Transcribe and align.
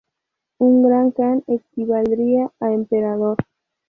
Un 0.59 0.81
gran 0.81 1.11
kan 1.11 1.43
equivaldría 1.45 2.51
a 2.59 2.71
emperador. 2.71 3.37